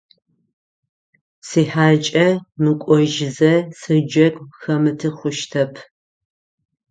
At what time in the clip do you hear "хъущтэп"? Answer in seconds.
5.17-5.73